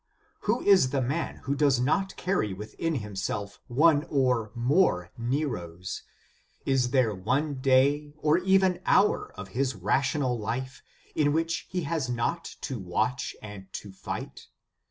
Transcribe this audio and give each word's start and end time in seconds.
Who 0.49 0.61
is 0.61 0.89
the 0.89 0.99
man 0.99 1.35
who 1.43 1.53
does 1.53 1.79
not 1.79 2.15
carry. 2.15 2.55
within 2.55 2.95
himself 2.95 3.61
one 3.67 4.03
or 4.09 4.51
more 4.55 5.11
Neros? 5.15 6.01
Is 6.65 6.89
there 6.89 7.13
one 7.13 7.59
day, 7.61 8.11
or 8.17 8.39
even 8.39 8.81
hour, 8.87 9.31
of 9.35 9.49
his 9.49 9.75
rational 9.75 10.39
life, 10.39 10.81
in 11.13 11.33
which 11.33 11.67
he 11.69 11.83
has 11.83 12.09
not 12.09 12.45
to 12.61 12.79
watch 12.79 13.35
and 13.43 13.71
to 13.73 13.91
fight 13.91 14.47